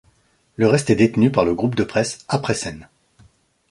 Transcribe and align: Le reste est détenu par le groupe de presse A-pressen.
Le 0.55 0.65
reste 0.67 0.89
est 0.89 0.95
détenu 0.95 1.31
par 1.31 1.45
le 1.45 1.53
groupe 1.53 1.75
de 1.75 1.83
presse 1.83 2.25
A-pressen. 2.27 2.89